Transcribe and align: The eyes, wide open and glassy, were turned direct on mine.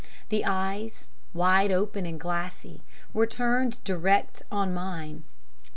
The 0.29 0.45
eyes, 0.45 1.05
wide 1.31 1.71
open 1.71 2.07
and 2.07 2.19
glassy, 2.19 2.81
were 3.13 3.27
turned 3.27 3.77
direct 3.83 4.41
on 4.51 4.73
mine. 4.73 5.25